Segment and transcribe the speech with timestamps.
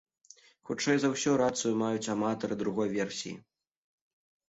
[0.69, 3.39] Хутчэй за ўсё, рацыю маюць аматары другой версіі.